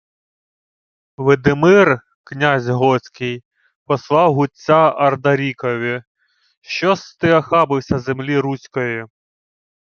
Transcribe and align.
—Видимир, 1.17 2.01
князь 2.23 2.67
готський, 2.67 3.43
послав 3.85 4.33
гудця 4.33 4.75
Ардарікові, 4.91 6.03
що-с 6.61 7.15
ти 7.15 7.33
охабився 7.33 7.99
землі 7.99 8.37
Руської. 8.37 9.05